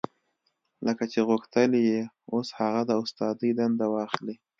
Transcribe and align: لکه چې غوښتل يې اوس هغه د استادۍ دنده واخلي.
لکه 0.85 1.03
چې 1.11 1.19
غوښتل 1.29 1.71
يې 1.87 1.99
اوس 2.33 2.47
هغه 2.59 2.81
د 2.89 2.91
استادۍ 3.03 3.51
دنده 3.59 3.87
واخلي. 3.93 4.35